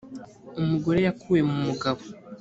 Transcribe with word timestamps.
umugore 0.61 0.99
yakuwe 1.07 1.39
mu 1.47 1.55
mugabo 1.65 2.01